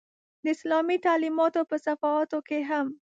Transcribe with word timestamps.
د 0.43 0.45
اسلامي 0.55 0.97
تعلمیاتو 1.05 1.61
په 1.69 1.75
صفحاتو 1.85 2.37
کې 2.47 2.59
هم. 2.69 2.87